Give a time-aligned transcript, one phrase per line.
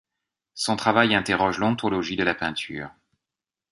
[0.55, 2.89] Son travail interroge l'ontologie de la peinture.